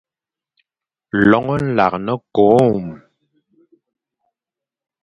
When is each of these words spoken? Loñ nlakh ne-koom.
Loñ 1.29 1.45
nlakh 1.63 1.97
ne-koom. 2.05 2.85